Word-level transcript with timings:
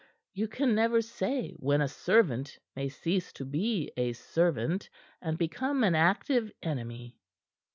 You 0.33 0.47
can 0.47 0.73
never 0.73 1.03
say 1.03 1.53
when 1.59 1.79
a 1.79 1.87
servant 1.87 2.57
may 2.75 2.89
cease 2.89 3.31
to 3.33 3.45
be 3.45 3.91
a 3.95 4.13
servant, 4.13 4.89
and 5.21 5.37
become 5.37 5.83
an 5.83 5.93
active 5.93 6.51
enemy." 6.63 7.19